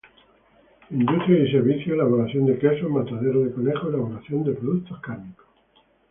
Industrias 0.89 1.47
y 1.47 1.51
servicios: 1.51 1.93
elaboración 1.93 2.47
de 2.47 2.57
quesos, 2.57 2.89
matadero 2.89 3.43
de 3.43 3.51
conejos, 3.51 3.89
elaboración 3.93 4.43
de 4.45 4.53
productos 4.53 4.99
cárnicos. 4.99 5.45